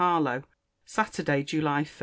HARLOWE 0.01 0.41
SATURDAY, 0.83 1.43
JULY 1.43 1.83
1. 1.83 1.87